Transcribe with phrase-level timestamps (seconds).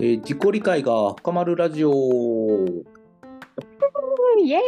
[0.00, 1.90] えー自己理解が深まるラジオ。
[4.40, 4.60] イエイ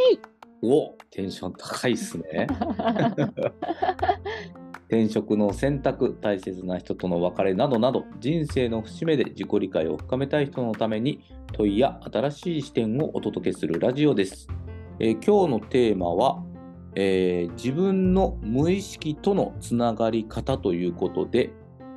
[0.60, 2.48] おテンション高いっすね。
[4.88, 11.20] 転職の選択、大切な人との別れなどなど、人生の節目で自己理解を深めたい人のために、
[11.52, 14.48] 問いや新しい視点をお届けするラジオです。
[14.98, 16.42] えー今日のテーマは、
[16.96, 21.52] えー自分の無意識とのつながり方ということで、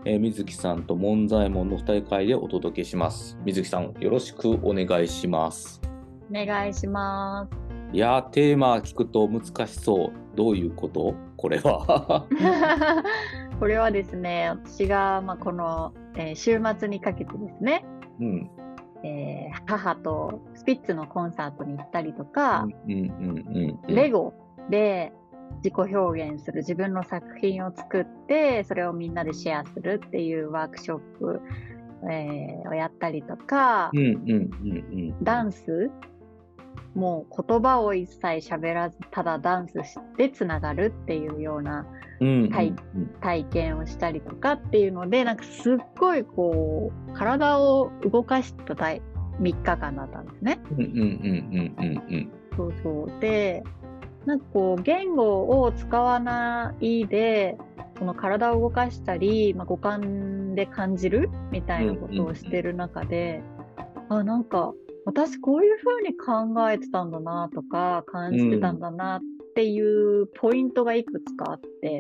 [0.06, 3.38] えー水木さんと門左衛門の二人会でお届けします。
[3.46, 5.82] 水木さん、よろしくお願いします。
[6.30, 7.96] お願いします。
[7.96, 10.12] いやー、テーマ聞くと難しそう。
[10.36, 11.16] どういうこと？
[11.38, 12.26] これは。
[13.60, 17.86] これはですね、私が、まあ、この、えー週末にかけてですね、
[18.20, 18.50] うん。
[19.04, 23.96] えー母とスピッツのコンサートに行ったりとか、うんうんうんうん。
[23.96, 24.34] レゴ
[24.70, 25.14] で
[25.58, 31.42] 自己表現する自分の作品を作って、それをみんなでシェアするっていうワークショップ、
[32.10, 35.24] えーをやったりとか、うんうんうんうん。
[35.24, 35.90] ダンス
[36.96, 41.86] もう言葉を一切喋らず、ただダンスしてつながるっていうような
[42.20, 42.74] うんうんうんはい
[43.22, 49.02] 体験をしたりとかっていうので、なんかすっごいこう、体を動かした3
[49.40, 50.60] 日間だったんですね。
[50.72, 53.20] うんうんうんうんうんそうそう。
[53.20, 53.64] で、
[54.26, 57.58] なんかこう、言語を使わないで、
[57.98, 63.42] その体を動かしたり、まあ、五感で感じるみたいなことをしてる中で、
[64.10, 64.74] あ、なんか、
[65.06, 69.22] 私こういうふうに考えてたんだなとか、感じてたんだなっ
[69.56, 72.00] ていうポイントがいくつかあって、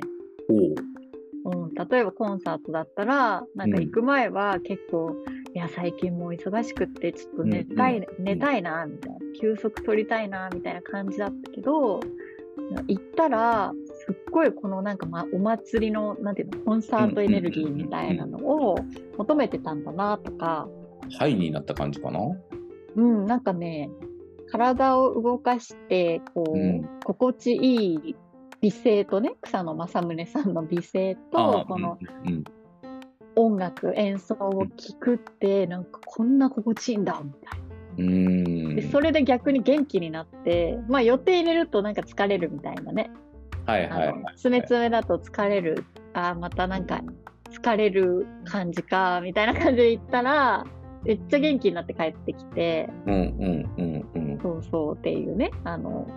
[0.50, 0.58] うん。
[0.58, 0.94] おう。
[1.46, 5.14] うん、例えばコンサートだったら、なんか行く前は結構、
[5.56, 8.24] いや、最近もう忙しくって、ちょっと寝たい、うん。
[8.24, 12.00] 寝たいな、みたいな、休息取りたいな、みたいな感じだったけど、
[12.88, 13.72] 行ったら、
[14.06, 18.78] すっごいこのなんか、ま、お祭りの、なんていうの、コンサートエネルギーみたいなのを
[19.18, 20.68] 求めてたんだな、とか、
[21.20, 22.20] ハイになった感じかな？
[22.96, 23.92] うん、なんかね、
[24.50, 26.90] 体を動かして、こう、うん。
[27.04, 28.16] 心地いい
[28.62, 32.44] 美声とね、草野正宗さんの美声と、この、うんうん
[33.36, 37.64] 音楽、演奏を聴くって、なんかこんな心地いいんだ、みたいな。
[37.98, 38.76] うん。
[38.76, 43.12] で、それで逆に元気になって、まあ予定入れるとなんか疲れるみたいなね。
[43.66, 45.86] はいはいはい詰め詰めだと疲れる。
[46.14, 47.02] ああ、またなんか
[47.50, 50.66] 疲れる感じか、みたいな感じで行ったら、
[51.04, 56.08] めっちゃ元気になって帰ってきて、うんうんうんうんそうそうっていうね、あの、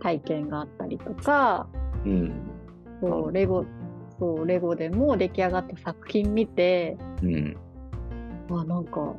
[0.00, 1.66] 体験があったりとか、
[2.04, 2.32] うん
[3.00, 3.64] そう、レゴ、
[4.24, 7.56] そう、レゴでも出来上がった作品見て、うん
[8.50, 9.14] あ、なんか、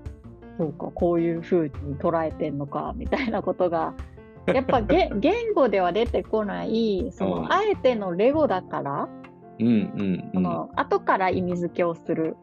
[0.57, 3.93] そうか、こういう風に捉えてんのか、みたいなことが、
[4.47, 9.09] やっぱげ言語では出てこない、その、うんあえてのレゴだから、
[9.59, 12.35] うんうんその、後から意味付けをする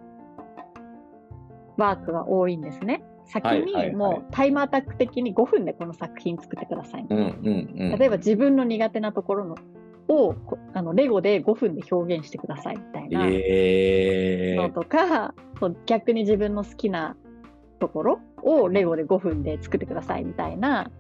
[1.77, 3.03] ワークが多いんですね。
[3.25, 7.06] 先にもうタイムアタック的に5分でこの作品作ってください。
[7.09, 7.25] うんうん
[7.93, 7.99] うん。
[7.99, 9.55] 例えば自分の苦手なところの
[10.08, 14.72] をこあのレゴで5分で表現してくださいみたいなのえー。
[14.72, 17.16] とか、そう逆に自分の好きな
[17.78, 20.90] ところをレゴで5分で作ってくださいみたいな、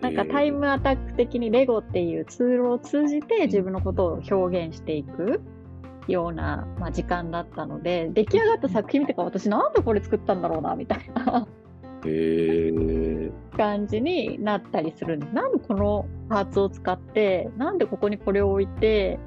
[0.00, 5.40] なんかタイムアタック的にレゴっていうツールを通じて自分のことを表現していく
[6.06, 11.46] ような、まあ、時間だったので、出来上がった作品見てから私なんでこれ作ったんだろうなみたいな
[12.04, 15.34] えー感じになったりするんです。
[15.34, 19.18] なんでこのパーツを使って、なんでここにこれを置いて、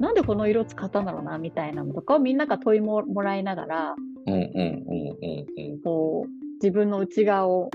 [0.00, 3.94] なんでこの色使ったんだろうなみたいなのとかをみんなが問いももらいながら、
[4.26, 7.70] うんうんうんうんこう、自分の内側を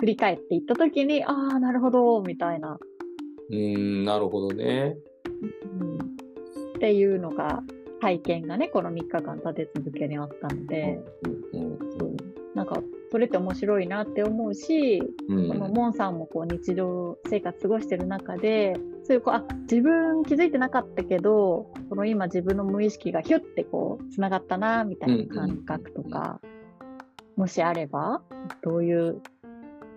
[0.00, 2.78] 振り返っていったときに、ああ、なるほど、みたいな、
[3.50, 4.04] うん。
[4.04, 4.96] なるほどね。
[5.80, 5.98] うん、っ
[6.80, 7.62] ていうのが、
[8.00, 11.00] 体験がね、この3日間立て続けにあったので、
[11.52, 12.16] うんうんそう
[12.54, 15.48] なんか、それって面白いなって思うし、うん。
[15.48, 18.74] このモンさんもこう日常生活過ごしてる中で、
[19.04, 26.40] そういうこう、あ、自分気づいてなかったけど、この今自分の無意識がヒュッてこう、繋がったな、みたいな感覚とか、
[27.36, 28.22] もしあれば、
[28.62, 29.20] どういう、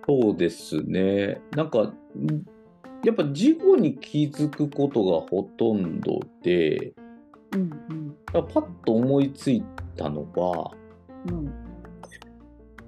[0.07, 1.41] そうですね。
[1.55, 1.93] なんか、ん
[3.03, 6.93] やっぱ事故に気づくことがほとんどで、
[7.53, 9.63] うんパッと思いつい
[9.95, 10.71] たのは、
[11.27, 11.53] うん、うん、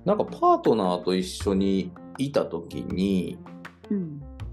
[0.06, 3.38] なんかパートナーと一緒にいた時に、
[3.90, 4.00] うん、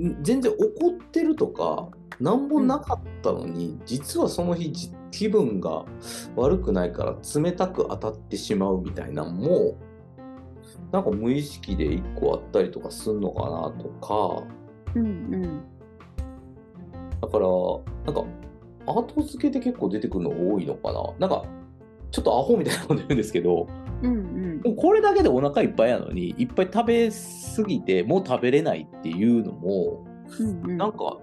[0.06, 1.88] ん全然怒ってるとか、
[2.20, 5.84] なんもなかったのに、実はその日じ気分が
[6.36, 9.76] 悪くないから冷たく当たってしまうみたいなのも、
[10.92, 14.42] なんか無意識で一個あったりとかすんのかなとか、
[14.94, 15.62] うん、うん、
[17.20, 17.46] だから、
[18.06, 18.24] なんか、
[18.86, 21.02] 後付けで結構出てくるの多いのかな。
[21.18, 21.44] なんか、
[22.10, 23.66] ちょっとアホみたいなこと言うんですけど、
[24.02, 30.04] うんもうこれだけでお腹いっぱいやのに、いっぱい食べすぎて、もう食べれないっていうのも、
[30.38, 30.76] うん。
[30.76, 31.18] なんか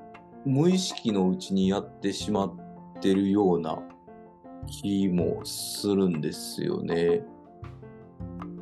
[0.45, 2.55] 無意識のうちにやってしまっ
[3.01, 3.79] てるような
[4.67, 7.23] 気もするんですよね。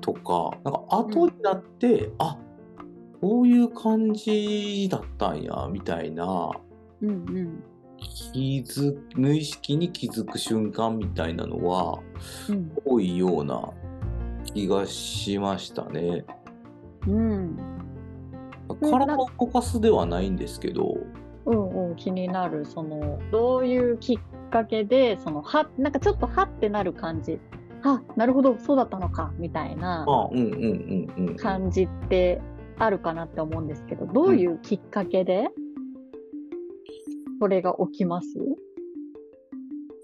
[0.02, 2.38] とか、なんか後になって、あ
[3.22, 6.52] こういう感じだったんや、みたいな、
[7.02, 7.64] うんうん。
[8.32, 12.00] 気づ無意識に気づく瞬間みたいなのは
[12.50, 13.72] うん多いような
[14.46, 16.26] 気がしましたね。
[17.08, 17.58] うん。
[18.82, 20.98] 体を動かすではないんですけど、
[21.46, 22.66] うんうん、気になる。
[22.66, 27.40] その、どういうきっかけで、その、は、なんかちょっとはってなる感じ。
[27.84, 30.54] あ、なるほど、そうだったのか、みたいなあうんうん
[31.18, 31.36] うんうん。
[31.36, 32.42] 感じって
[32.78, 35.50] あるかなって思うんですけど、どういうきっかけで、
[37.42, 38.28] それが起きます？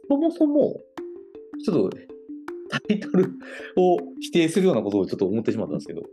[0.10, 0.76] そもそも、
[1.64, 1.98] ちょっと
[2.70, 3.32] タイトル
[3.76, 6.04] を否定するようなことをちょっと思ってしまったんですけど、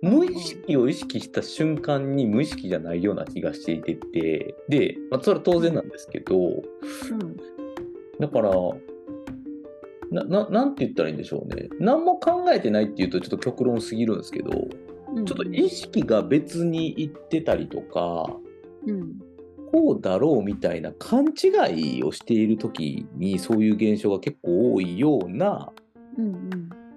[0.00, 7.36] 無意識を意識した瞬間に無意識じゃないような気がしていてて、で、まあ、それは当然なんですけど、うん。
[8.20, 8.50] だから、
[10.10, 11.68] な、ななんて言ったらいいんでしょうね。
[11.80, 18.36] 何も考えてないっていうとちょっと極論すぎるんですけど、うんちょっと意識が別にいってたりとか、
[18.86, 19.14] うん。
[19.70, 25.72] こうだろうみたいな勘違いをしている時にそういう現象が結構多いような。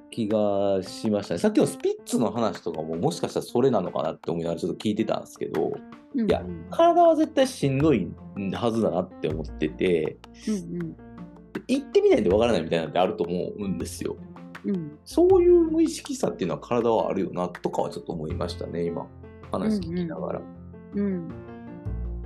[0.09, 1.39] 気がしましたね。
[1.39, 5.73] さっきのスピッツの話とかももしかしたらそれなのかなって思いながらちょっと聞いてたんですけど、
[6.15, 6.29] うん。
[6.29, 8.07] いや体は絶対しんどい
[8.53, 10.95] はずだなって思ってて、うん
[11.67, 14.15] 行ってみないとわからないみたいなのってあると思うんですよ。
[14.65, 14.75] うん。
[14.75, 14.97] うん。
[15.03, 19.07] そういう無意識さっていうのは体はあるよなとかはちょっと思いましたね、今。
[19.51, 20.41] 話聞きながら。
[20.95, 21.27] うん。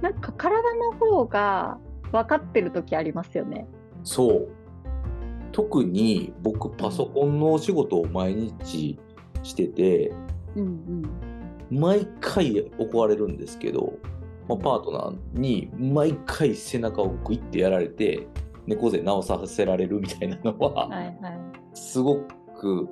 [0.01, 1.80] なんか体の方が
[2.12, 3.68] 分かってる時ありますよね。
[4.03, 4.50] そう。
[5.56, 9.00] 特に僕、パソコンのお仕事を毎日
[9.42, 10.12] してて、
[10.54, 11.04] うん
[11.72, 13.98] 毎回怒られるんですけど、
[14.48, 18.28] まあ、パートナーに毎回背中をグイッてやられて、
[18.68, 20.60] 猫背直させられるみたいなのうん。
[20.60, 21.18] はは、いはい。
[21.74, 22.18] すご
[22.60, 22.88] く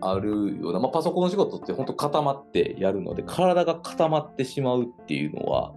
[0.00, 5.74] あるような、まあ、パソコンの仕事って本当固まってやるので、体が固まってしまうっていうのは、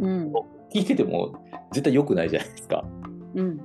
[0.00, 0.32] うん。
[0.74, 1.40] 聞いてても
[1.72, 2.84] 絶対良くないじゃないですか。
[3.36, 3.60] うん。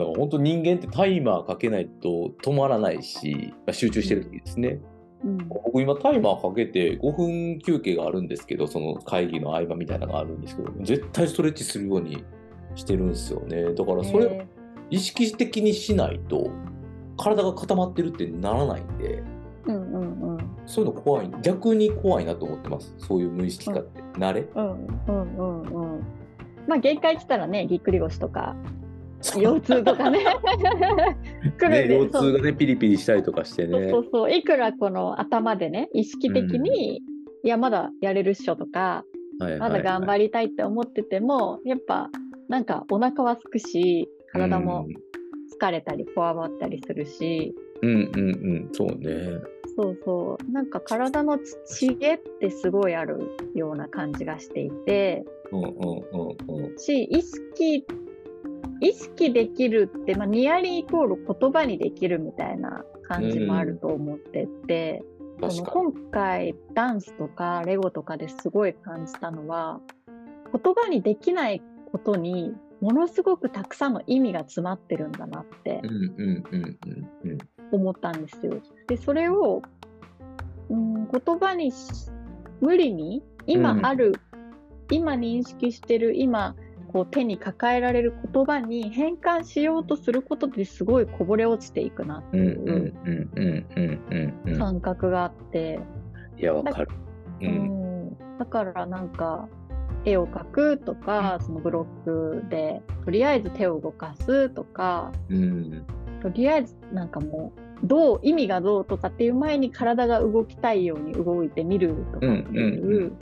[0.00, 4.80] だから本当人間ってタイマーかけないと止まらないし、まあ集中してる時ですね。
[5.22, 5.36] うん。
[5.48, 12.24] 僕今タイマーかけて5分休憩があるんですけど、その会議の合間みたいなのがあるんですけど、絶対ストレッチするように
[12.76, 13.74] してるんですよね。
[13.74, 14.46] だからそれをえ
[14.88, 16.50] 意識的にしないと、
[17.18, 20.38] 体が固まってるってならないんで、ーうんうんうん。
[20.64, 22.94] そういうの怖い、逆に怖いなと思ってます。
[22.96, 24.00] そういう無意識化って。
[24.14, 26.00] 慣れうんうんうんうん。
[26.66, 28.56] まあ限界来たらね、ぎっくり腰とか、
[29.36, 30.24] 腰痛とかね。
[31.68, 33.98] ね、腰痛がね、ピリピリしたりとかしてそうねそ。
[34.00, 34.32] うそう。
[34.32, 37.02] いくらこの頭でね、意識的に、
[37.42, 39.04] いや、まだやれるっしょとか、
[39.38, 42.10] はいまだ頑張りたいって思ってても、やっぱ、
[42.48, 44.86] なんかお腹はすくし、体も
[45.58, 48.30] 疲れたり、こわばったりするし、うんうんう
[48.66, 49.40] ん、そうね。
[49.76, 50.52] そうそう。
[50.52, 56.78] なんか体の知恵ってすごいあるような感じがしていて、うんうんうんうん。
[56.78, 57.86] し、意識、
[58.80, 65.02] 意識できるって、まあ、ニアリーイコール言葉にできるみたいな感じもあると思ってて、
[65.40, 69.80] その確か今回ダンスとかレゴとかですごい感じたのは、
[70.52, 75.82] 言葉にできないことにものすごくたくさんの意味が詰まってるんだなって。
[77.72, 78.60] 思ったんですよ。
[78.88, 79.62] で、それを、
[80.70, 82.10] うん、言葉にし
[82.60, 84.14] 無理に今ある、
[84.90, 86.56] 今認識してる、今
[86.92, 94.58] こう手に抱えられる言葉に変換しようとすることですごいこぼれ落ちていくなってうんいううんうんうんうんうん。
[94.58, 95.78] 感覚があって、
[96.36, 96.88] いや、わかる。
[97.42, 97.44] う。
[97.44, 97.52] うん
[98.08, 99.48] んだからなんか
[100.04, 105.84] 絵を描くとか、そのブロックでとりあえず手を動かすとか、うん。
[106.22, 113.12] とりあえずなんかもうどう意味がどうとかっていう前に体が動きたいように動いてみるとかうんってうんうんいう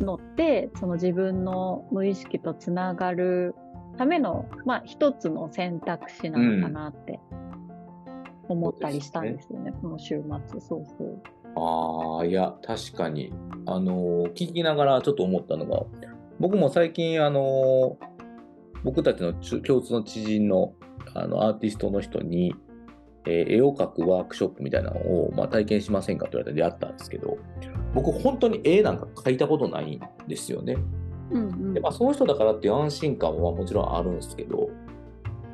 [0.00, 3.54] のって、その自分の無意識とつながる
[3.96, 7.20] ための、まあ、一つの選択肢なのかなって
[8.48, 10.60] 思ったりしたんですよね、この週末。
[10.60, 11.22] そうそう。
[11.56, 13.32] ああ、いや、確かに。
[13.66, 15.84] あのー聞きながらちょっと思ったのが、
[16.38, 18.06] 僕も最近、あのー
[18.84, 20.74] 僕たちの共通の知人の
[21.14, 22.54] あのアーティストの人に、
[23.26, 27.38] えー絵を描くワークショップみたいなのを、まあ、体験しませんかって言われてやったんですけど、
[27.96, 30.76] 僕、本当に絵なんか描いたことないんですよね。
[31.30, 34.68] うんうんでまあ、その人だからっていう安心感はもちろんあるんですけど、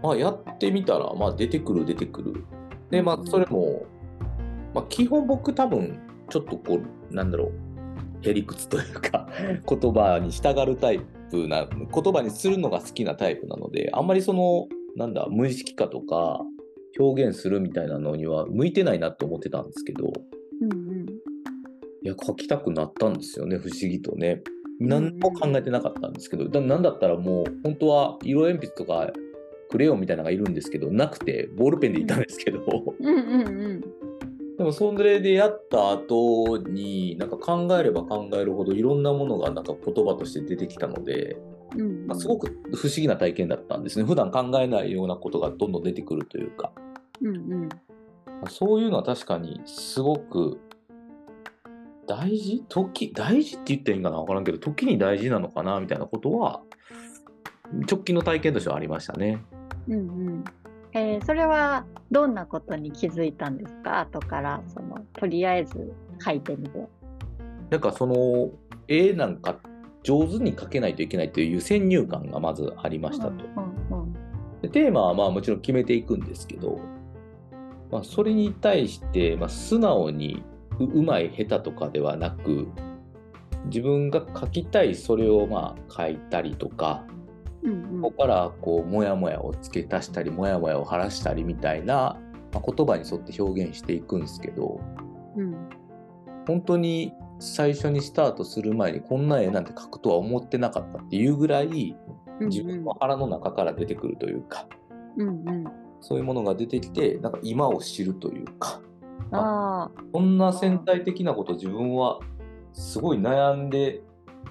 [0.02, 2.44] まあ、やってみたら、まあ、出てくる出てくる。
[2.90, 3.86] で、まあ、それも、
[4.74, 6.80] まあ、基本僕多分、ちょっとこ
[7.10, 7.52] う、なんだろ
[8.24, 9.28] う、へりくつというか、
[9.68, 16.40] 言葉に従うタイプな、言葉にするのが好きなタイプなので、あんまりその、なんだ、無意識化とか、
[16.98, 20.12] 表現するみたいなのには向いてないなって思ってたんですけど、
[20.60, 21.31] うんうん。
[22.04, 24.42] いや、書きたくなったんですよね、不思議とね。
[24.80, 29.12] 何も考えてなかったんですけど、だなんだったらもう、本当は色鉛筆とか
[29.70, 32.60] クレヨンみたいなのがいるんですけど、なくて、ボールペンでいたんですけど、
[33.00, 33.80] うんうんうん。
[34.58, 41.36] でもそれでやった後に、なんか考えれば考えるほどいろんなものがなんか言葉として出てきたので、
[41.76, 44.04] うんまあ、すごく不思議な体験だったんですね。
[44.04, 46.72] 普段考えないようなことがどんどん出てくるというか。
[47.22, 47.68] うんうん。
[48.26, 50.58] まあそういうのは確かにすごく
[52.14, 52.64] 大事？
[52.68, 54.18] 時大事って言ったらいいんかな？
[54.18, 55.80] 分からんけど時に大事なのかな？
[55.80, 56.62] みたいなことは
[57.90, 59.42] 直近の体験としてはありましたね。
[59.88, 60.44] うんうん。
[60.92, 64.00] えーそれはどんなことに気づいたんですか？
[64.00, 66.86] 後から、その、とりあえず書いてみて。
[67.70, 68.50] なんかその
[68.88, 69.58] 絵なんか
[70.02, 73.44] 上手に描けないといけないという先入観がまずありましたと。
[73.90, 74.12] うんうん
[74.60, 76.78] でテーマはまあもちろん決めていくんですけど、
[77.90, 80.44] まあ、それに対してまあ素直に
[80.84, 82.68] ううまい下手とかではなく
[83.66, 87.04] 自分が書きたいそれをまあ書いたりとか
[87.62, 92.18] うんここからこうモヤモヤを付け足したりモヤモヤを晴らしたりみたいな、
[92.52, 94.80] まあ、言葉に沿って表現していくんですけど
[95.36, 95.68] うん
[96.46, 101.96] 本当に最初にスタートする前にこんな絵なんて描くとは思ってなかったっていうぐらい
[102.40, 102.48] うん。
[102.48, 104.66] 自分の腹の中から出てくるというか。
[105.16, 105.64] うんうん。
[106.00, 108.80] そういうものが出てきて、なんか今を知るというか、
[109.30, 110.02] ああ。
[110.12, 112.20] こんな潜在的なこと自分は
[112.72, 114.02] すごい悩んで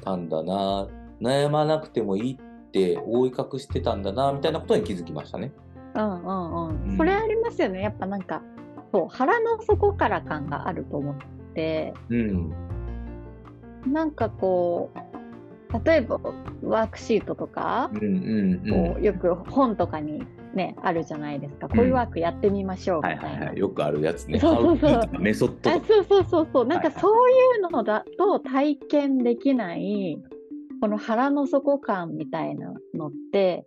[0.01, 0.87] たんだな、
[1.21, 5.51] 悩まなくてもいいって覆い隠してたんだな、みたいなことに気づきましたね。
[5.95, 6.97] うんうんううんん。
[6.97, 7.81] それありますよね。
[7.81, 8.41] やっぱなんか、
[8.93, 11.15] そう、腹の底から感があると思っ
[11.53, 12.53] て、うん。
[13.87, 16.19] なんかこう、例えば
[16.63, 18.93] ワークシートとかう、んうんうん。
[18.93, 21.69] こうよく本とかにね、あるじゃないですか。
[21.69, 23.57] こういうワークやってみましょうみたいなはいはいはい。。
[23.57, 24.39] よくあるやつね。
[24.39, 25.71] そうそうそうメソッド。
[25.71, 26.65] そうそうそうそう。
[26.65, 30.17] なんかそういうのだと体験できない、
[30.81, 33.65] この腹の底感みたいなのって、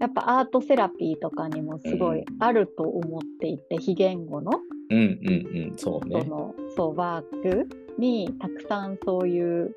[0.00, 4.52] やっぱアートセラピーとかにもすごいあると思っていて、非言語の
[4.90, 5.76] うんうんうん。
[5.76, 6.24] そうそね。
[6.24, 9.74] の、そう、ワークにたくさんそういう、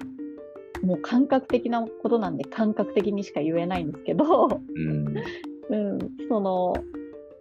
[0.83, 5.15] もう感覚的なことなんで感覚的にしか言えないんですけど、うん。
[5.71, 5.99] うん、
[6.29, 6.73] その、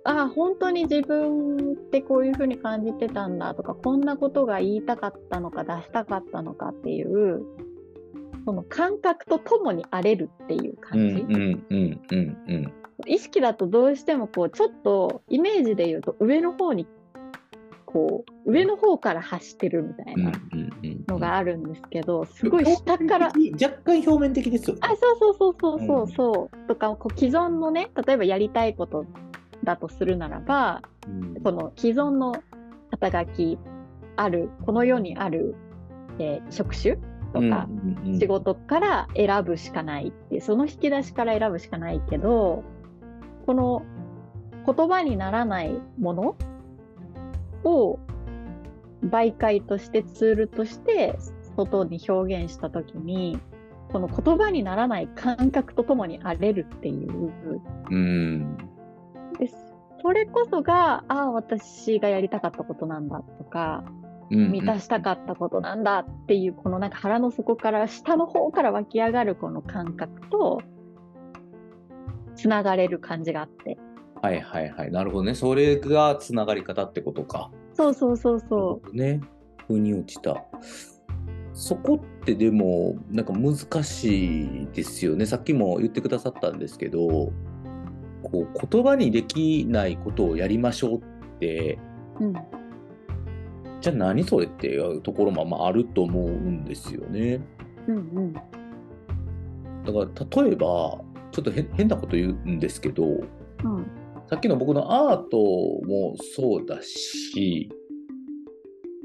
[0.05, 7.43] ああ、本当に自分ってこういうふうに感じてたんだとか、こんなことが言いたかったのか出したかったのかっていう、
[8.47, 11.25] その感覚とともに荒れるっていううん感じ。
[13.07, 16.87] 意識だとどうしてもこう、ちょっとイメージで言うと上の方に、
[17.92, 21.04] こう、上の方から走ってるみたいうんなうんうん。
[21.09, 24.80] のがあるんですけど、すごい下から、若干表面的ですよね。
[24.85, 29.06] あ、そうそうそうそうそううんそう、とか、こう既存のね、例えばやりたいこと
[29.64, 32.35] だとするならば、うんこの既存の
[32.90, 33.59] 肩書き
[34.16, 35.56] ある、この世にある、
[36.20, 36.97] えー職種
[37.32, 42.62] とか、うんうんうん仕事から選ぶしかないってその引き出しから選ぶしかないけど、
[43.47, 43.82] この
[44.66, 46.37] 言葉にならないもの
[47.64, 47.99] を
[49.05, 51.17] 媒介としてツールとして
[51.57, 53.38] 外に表現したときに、
[53.93, 57.33] この言葉にならない感覚とともに荒れるっていう
[57.90, 58.57] うん。
[59.38, 59.57] です。
[60.02, 70.62] それこそが、ああ、私がやりたかったことなんだとか、うん満たしたかったことなんだっていう、このなんか腹の底から、下の方から湧き上がるこの感覚と、
[72.37, 73.76] つながれる感じがあって。
[74.23, 74.91] はいはいはい。
[74.91, 75.35] なるほどね。
[75.35, 77.50] それがつながり方ってことか。
[77.75, 78.97] そうそうそうそう。
[78.97, 79.21] ね。
[79.67, 80.45] 腑に落ちた。
[81.53, 85.27] そこってでも、なんか難しいですよね。
[85.27, 87.33] さっきも言ってくださったんですけど、
[88.23, 91.03] こう言葉にできないことをやりましょうっ
[91.39, 91.79] て、
[92.21, 92.33] うん。
[93.81, 97.41] じゃあ何それっていうところもまああると思うんですよね。
[97.89, 98.33] うんうん。
[98.33, 101.00] だから例えば、
[101.33, 103.87] ちょっと変変なこと言うんですけど、うん。
[104.31, 107.69] さっきの僕のアートもそうだし、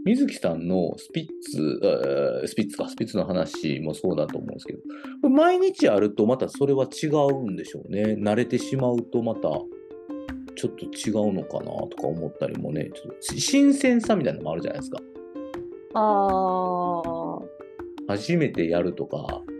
[0.06, 4.74] 水木さんのスピッツ、えースピッツか、スピッツの話もそうだと思うんですけ
[5.24, 8.16] ど、毎日あるとまたそれは違うんでしょうね。
[8.20, 9.50] 慣れてしまうとまた
[10.56, 15.00] ちょっと違うのかなとか思ったりもね、ちょっとし新鮮さみたいなのもあるじゃないですか。
[15.96, 17.40] ああ。
[18.10, 19.56] 初めてやるとか、うんうん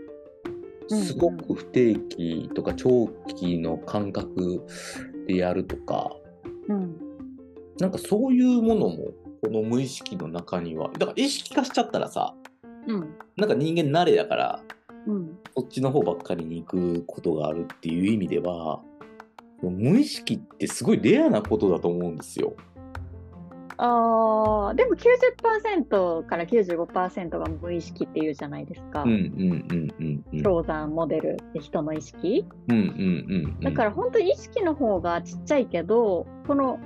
[0.88, 4.64] すごく不定期とか長期の感覚
[5.26, 6.12] ってやるとか、
[6.68, 6.96] うん。
[7.80, 9.10] なんかそういうものも、
[9.42, 12.34] この無意識の中には、だから意識化しちゃったらさ、
[12.86, 13.14] うん。
[13.36, 14.62] なんか人間慣れやから、
[15.06, 15.38] うん。
[15.56, 18.80] そっちの方ばっかりに行くことがあるっていう意味では、
[19.62, 22.54] 無意識ってすごいレアなことだと思うんですよ。
[23.78, 29.02] ああ、でも90%から95%が無意識っていうじゃないですか。
[29.02, 30.42] うんうんうんうんうん。
[30.42, 32.46] 氷山モデルって人の意識。
[32.68, 33.60] うんうんうんうん。
[33.60, 36.78] だから本当に意識の方がちっちゃいけど、この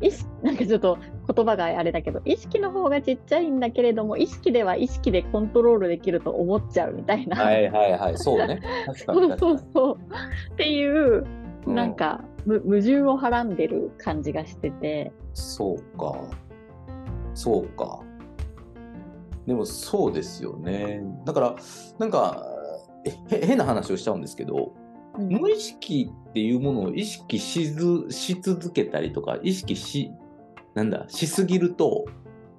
[0.00, 0.98] 意識、 なんかちょっと
[1.34, 7.36] 言葉があれだけど、意識の方がちっちゃいんだけれども、意識では意識でコントロールできると思っちゃうみたいな。
[7.36, 8.60] はいはいはい、そうね。
[8.86, 9.38] 確か そう。
[9.38, 9.98] そうそう。
[10.52, 11.24] っていう、
[11.66, 15.12] うんなんか、む矛盾をはらんでる感じがしてて。
[15.34, 16.16] そうか。
[17.34, 18.00] そうか。
[19.46, 21.02] でもそうですよね。
[21.24, 21.56] だから、
[21.98, 22.44] なんか、
[23.28, 24.74] 変な話をしちゃうんですけど、
[25.16, 30.12] うん無意識っていうものを意識しずし続けたりとか、意識し、
[30.74, 32.04] なんだ、しすぎると、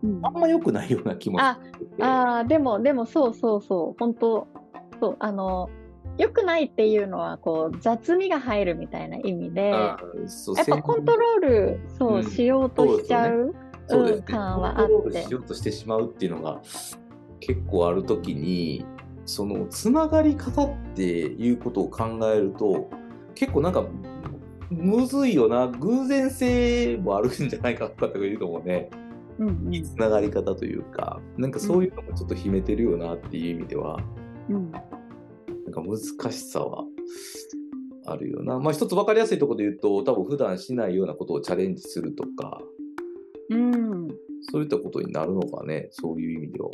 [0.04, 2.04] うんあんま良くないような気もあしてて。
[2.04, 4.48] ああ、でも、でも、そうそうそう、本当
[5.00, 5.70] そう、あの、
[6.20, 12.24] 良くないっていうのは、こう、雑味が入るみたいな意味で、やっぱコントロール、そう、うん。
[12.24, 13.54] しようとしちゃう、うん
[13.88, 14.22] そうね。
[14.22, 14.94] 感はあって。
[14.94, 15.32] コントロールし。
[15.32, 16.62] ようとしてしまうっていうのが
[17.40, 18.86] 結構あるときに、
[19.26, 22.90] そのつながり方っていうことを考えると、
[23.34, 23.86] 結構なんか、
[24.70, 28.90] むずいよな、偶然性もあるんじゃないかとかっていうのもね、
[29.40, 29.74] うんうん。
[29.74, 33.98] いいつながり方というか、なんかそういうのもちょっと秘めてるよなっていう意味では、
[34.50, 34.72] うん
[35.70, 36.84] なんか難しさは
[38.06, 38.60] あるよな。
[38.60, 42.62] まあ一つ分かりやすいところで言うと、多分普段しないようなことをチャレンジするとか、
[43.50, 44.08] うん
[44.52, 46.70] そういったことになるのかね、そういう意味では。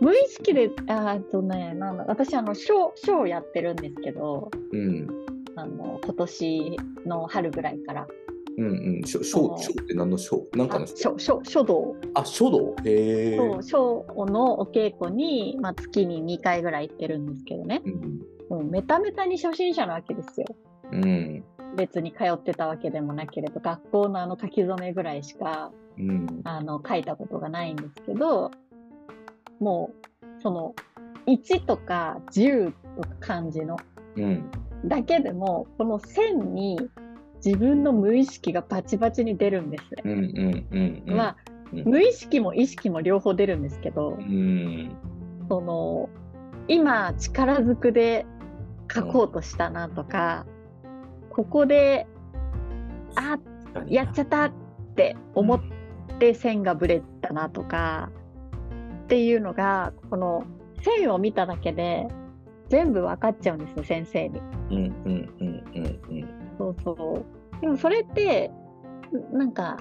[0.00, 5.06] 無意識で、あとね、なんだ私、あの、ショー、ショーをやってるんですけど、うん。
[5.56, 6.76] あの、今年
[7.06, 8.06] の春ぐらいから。
[8.58, 9.02] うんうん。
[9.04, 12.74] 書書書って何の書なんかあの書書書道あ、書道？
[12.84, 13.36] へえ。
[13.36, 17.82] そう、書のお稽古に、まあ、月に2回ぐらい行ってるんですけどね。
[17.84, 18.18] うん。
[18.48, 20.46] もうメタメタに初心者なわけですよ。
[20.92, 21.44] うん。
[21.76, 26.40] 別に通ってたわけでもなければ、学校のあの書き初めぐらいしか、うん。
[26.44, 28.50] あの、書いたことがないんですけど、
[29.60, 29.90] も
[30.22, 30.74] う、その、
[31.26, 33.76] 1とか10とか漢字の
[34.16, 34.50] うん。
[34.84, 36.78] だけでも、この線に
[37.44, 39.84] 自分の無意識がバチバチに出るんです。
[40.02, 40.12] うん。
[40.12, 40.66] うん。
[40.70, 41.02] うん。
[41.06, 41.16] うん。
[41.16, 41.54] まあ、うん
[41.84, 44.96] 無意識も意識も両方出るんですけどう、ん。
[45.48, 46.08] その、
[46.68, 48.26] 今力ずくで
[48.92, 50.46] 書こうとしたなとか、
[51.30, 52.06] ここで、
[53.16, 53.38] あ、
[53.88, 54.52] やっちゃったっ
[54.94, 55.60] て思っ
[56.20, 58.12] て線がぶれたなとか、
[59.04, 60.44] っていうのが、この
[60.82, 62.06] 線を見ただけで
[62.68, 64.40] 全部分かっちゃうんですよ、先生に。
[64.70, 64.76] うん。
[64.76, 65.34] うん。
[65.40, 65.64] うん。
[65.74, 65.84] うん。
[65.84, 66.28] うん。
[66.56, 67.33] そうそう。
[67.64, 68.50] でもそれって、
[69.32, 69.78] なんか、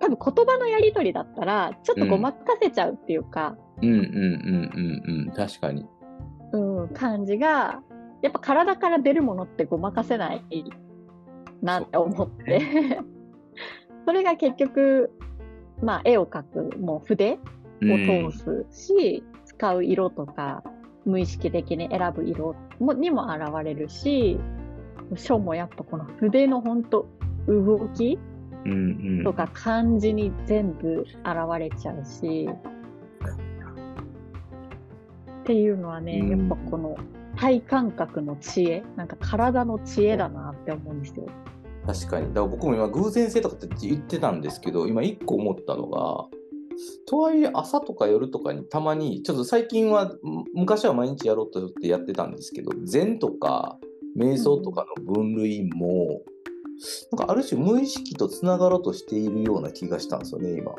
[0.00, 3.88] 多分言葉のやりとりだったら、ちょっとごまかせちゃうっていうか、うん。
[3.88, 3.96] うん。
[3.96, 4.04] うん。
[4.04, 5.26] うん。
[5.26, 5.32] うん。
[5.34, 5.86] 確かに。
[6.52, 7.82] うん、感じが、
[8.20, 10.42] やっぱ体から出るものってごまかせない
[11.62, 12.60] なって思って、
[14.04, 15.10] それが結局、
[15.82, 17.38] まあ絵を描く、もう筆
[17.82, 20.62] を通すし、使う色とか、
[21.06, 24.38] 無意識的に選ぶ色もにも現れるし、
[25.16, 27.06] 書もやっぱこの筆の本当
[27.46, 28.18] 動き。
[29.24, 31.08] とか漢字に全部現
[31.58, 32.48] れちゃうし、
[35.42, 36.96] っていうのはね、うんやっぱこの
[37.36, 41.26] 体感覚の知恵、なんか体の知恵だなって思うんですよ。
[41.86, 42.28] 確かに。
[42.28, 46.28] だから僕も今、偶然性とかって言ってたんですけど、今一個思ったのが、
[47.06, 53.78] とはいえ朝とか夜とかにたまに、ちょっと最近は、む昔は毎日やろうとってやってたんですけど、禅とか
[54.16, 56.22] 瞑想とかの分類も、
[57.12, 60.72] なんかある種無意識とつながろうとしているような気がしたんですよね、今。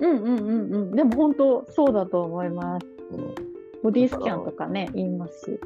[0.00, 0.94] うんうんうんうん。
[0.94, 2.86] でも本当そうだと思います。
[3.12, 3.34] うん
[3.80, 5.60] ボディスキャンとかね、言いますし。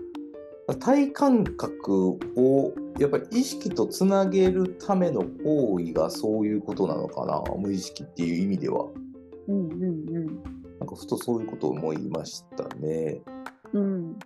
[0.81, 8.87] 体感覚をやっぱり意識とつなげるための行為がそういうことなのかな無意識っていう意味では
[9.49, 10.27] うんうん
[10.79, 13.21] なんかふとそういうことを思いましたね
[13.73, 14.19] うん。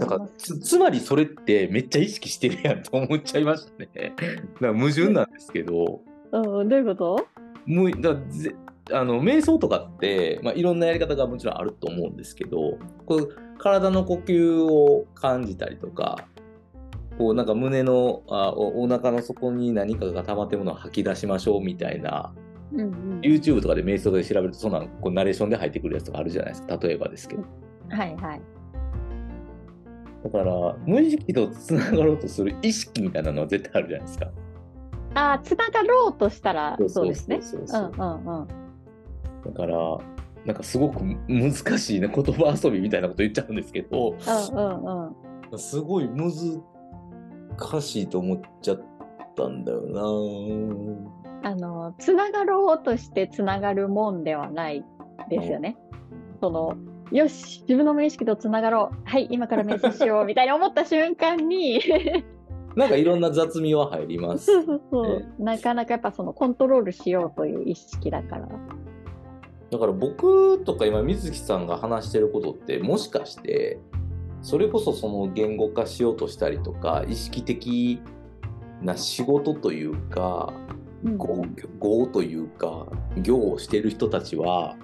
[0.00, 0.06] うん。
[0.06, 6.00] かつつまりそれってめっちゃ意識してるやんと思っちゃいましたね だから矛盾なんですけど
[6.32, 7.26] うん、どういうこと？
[7.66, 8.54] むだぜ
[8.92, 16.26] あの瞑想とかって、まあ、いろんなやり方がもちろんあると思うんですけどこう体の呼吸を感じたりとか
[17.16, 22.34] こうなんか胸のあおお腹の底に何かが溜まってるものを吐き出しましょうみたいな
[22.72, 23.20] うんうん。
[23.20, 27.44] YouTube とかで瞑想で調べるとそんなんこうナレーションで入ってくるやつとかあるじゃないですか例えばですけど
[27.88, 28.42] はいはい。
[30.24, 34.30] だから、無意識とつながろうとする意識みたいなのは絶対あるじゃないですか。
[35.14, 37.40] ああ、つながろうとしたらそうですね。
[37.68, 37.90] だ
[39.52, 39.76] から、
[40.46, 45.12] なんかすごく難しいね、言葉遊びみたいなこと言っちゃうんですけど、うんうん
[45.52, 45.58] うん。
[45.58, 46.32] すごい難
[47.82, 48.82] しいと思っちゃっ
[49.36, 49.82] たんだよ
[51.42, 51.50] な。
[51.50, 54.82] あの、つながろうとしてつながるもんではない
[55.28, 55.76] ですよね。
[56.40, 56.76] その、
[57.12, 58.96] よし、自分の無意識とつながろう。
[59.04, 60.24] はい、今から瞑想しよう。
[60.26, 61.80] みたいに思った瞬間に、
[62.76, 64.46] なんかいろんな雑味は入ります。
[64.46, 65.24] そうそうそう。
[65.38, 68.48] なかなかやっぱそのコントロールしようという意識だから。
[69.70, 73.80] だから僕とか今水木さんが話してることってもしかして
[74.40, 78.00] それこそその言語化しようとしたりとか意識的
[78.82, 80.52] な仕事というか
[81.04, 81.26] うん業
[81.82, 82.86] 業というか
[83.18, 84.76] 業をしてる人たちは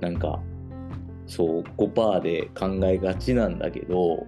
[0.00, 0.40] なんか
[1.26, 4.26] そう5%で考えがちなんだけど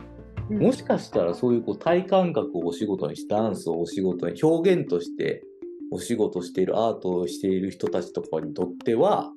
[0.50, 5.44] うんもしかしたらそういうこう体感覚をお仕事にしダンスをお仕事に表現として
[5.90, 9.30] お仕事しているアートをしている人たちとかにとっては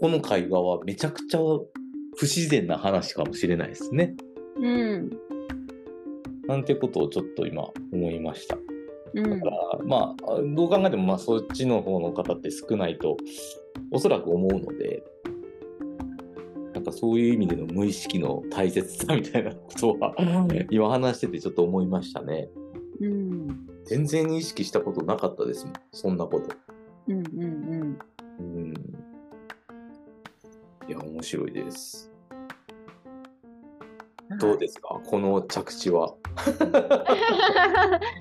[0.00, 4.14] この会話はめちゃくちゃ不自然な話かもしれないですね。
[4.56, 5.10] うん。
[6.46, 8.56] なんてことをちょっと今思いました。
[9.14, 13.16] うんだからまあどう考えてもまあそっちの方の方って少ないと
[13.90, 15.02] おそらく思うので
[16.86, 20.14] かそういう意味での無意識の大切さみたいなことは
[20.70, 22.48] 今話しててちょっと思いましたね。
[23.00, 23.66] うん。
[23.84, 26.56] 全然意識したことなかったですもんそんなこと。
[27.08, 27.98] うんうんうん。
[28.40, 28.74] うん
[30.88, 32.12] いや面白いです。
[34.40, 35.00] どうですか？
[35.04, 36.14] この着地は。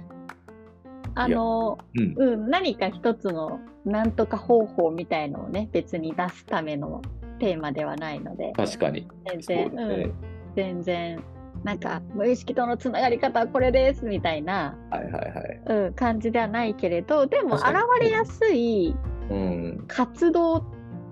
[1.17, 7.01] あの、うんうん、何か一つのなんとか方法みたいのをね、別に出すための
[7.39, 9.07] テーマではないので、確かに。
[9.25, 9.95] 全然、そうだね。
[9.95, 10.13] うん、
[10.55, 11.23] 全然、
[11.63, 15.87] なんか無意識とのつながり方はこれですみたいな、はいはいはい。
[15.87, 17.65] うん、感じではないけれど、でも現
[18.01, 18.95] れやすい
[19.29, 19.83] うん。
[19.87, 20.63] 活動っ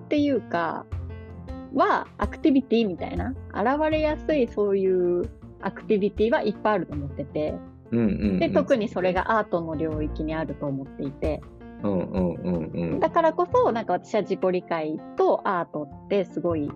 [0.09, 0.85] ていうか、
[1.73, 5.29] はアクティビティみたいな、現れやすいそういう
[5.61, 7.55] アクティビティはいっぱいあると思ってて。
[8.39, 11.41] で特にそれがアートの領域にあると思っていて、
[11.83, 12.99] うんうんうんうん。
[12.99, 16.71] だからこそ、なんか私は自己理解とアートってすごい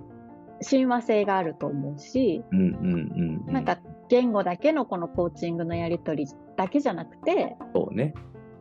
[0.62, 3.54] 親和性があると思うし、うんうんうんうん。
[3.54, 3.78] なんか
[4.10, 8.13] 言語だけのこのコーチングのやり取りだけじゃなくて、そうね。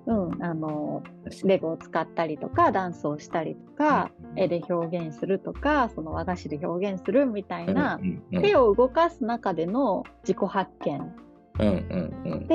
[0.07, 1.03] うん、あの、
[1.45, 11.13] レゴを使ったりとか、ダンスをしたりとか、絵で表現するとか、その和菓子で表現するみたいな、うんうん手を動かす中での自己発見。
[11.59, 12.47] うんうんうん。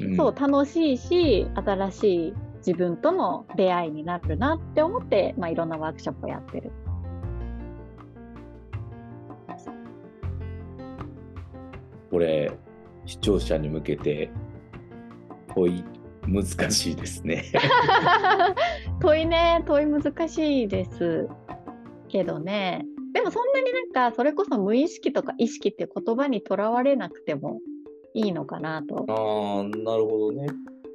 [0.00, 2.34] うんそう、楽しいし、新しい
[2.66, 6.72] 自分との出会いになるなって思って、まあ、いろんなワークショップをやってる。
[12.10, 12.50] これ、
[13.04, 14.30] 視聴者に向けて
[15.54, 15.84] 問い
[16.26, 17.44] 難しいですね。
[19.00, 21.28] 問いね、問い難しいです
[22.08, 22.86] けどね。
[23.12, 27.60] でもそんなになんか、それこそ無意識とか意識って言葉にとらわれなくても
[28.14, 30.46] いいのかなと、ああ、なるほどね。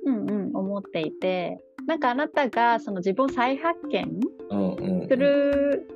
[0.10, 4.19] うんうん、思っていて、なんかあなたがその自分を再発見
[4.50, 5.08] うんうん、うん。
[5.08, 5.88] する、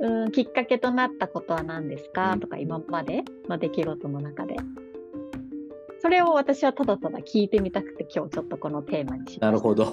[0.00, 4.56] うん、きっかけとなったことは何ですか、うんとか今までの出来事の中で。
[6.00, 9.46] それを私はただただ聞いてみたくて今日ちょっとこのテーマにしました。
[9.46, 9.90] なるほど。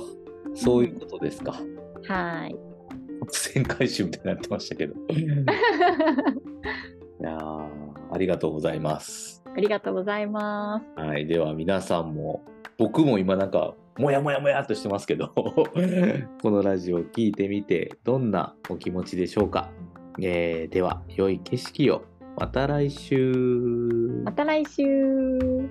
[0.54, 1.54] そういうことですか。
[2.08, 2.56] はい。
[3.22, 4.96] 伏線回収みたいになってましたけど。
[5.08, 5.10] い
[7.24, 9.42] やーありがとうございます。
[9.56, 11.02] ありがとうございます。
[11.02, 12.44] はい、では皆さんも、
[12.82, 15.70] 僕も今なんか、もやもやもやっとしてますけど、こ
[16.50, 19.70] のラジオを聞いてみて、どんなお気持ちでしょうか？
[20.20, 22.06] えーでは、良い景色を。
[22.40, 23.34] また来週。
[24.26, 25.70] また来週。